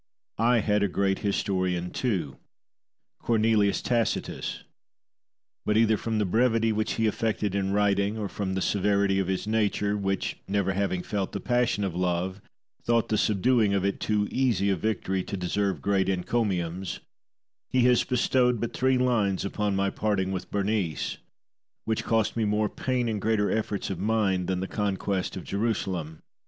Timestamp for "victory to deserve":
14.75-15.83